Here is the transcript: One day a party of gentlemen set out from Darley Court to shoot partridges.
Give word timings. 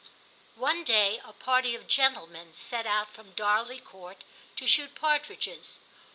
One 0.57 0.83
day 0.83 1.21
a 1.23 1.31
party 1.31 1.75
of 1.75 1.87
gentlemen 1.87 2.55
set 2.55 2.87
out 2.87 3.11
from 3.13 3.33
Darley 3.33 3.79
Court 3.79 4.23
to 4.55 4.65
shoot 4.65 4.95
partridges. 4.95 5.79